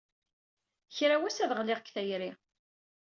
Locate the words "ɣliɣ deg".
1.59-1.87